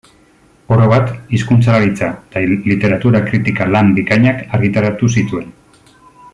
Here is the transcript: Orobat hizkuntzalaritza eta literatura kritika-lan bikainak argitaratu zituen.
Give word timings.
Orobat 0.75 1.11
hizkuntzalaritza 1.37 2.09
eta 2.31 2.43
literatura 2.69 3.23
kritika-lan 3.29 3.95
bikainak 4.01 4.43
argitaratu 4.59 5.15
zituen. 5.19 5.57